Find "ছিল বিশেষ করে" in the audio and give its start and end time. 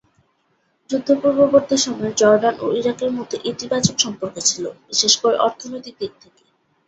4.49-5.35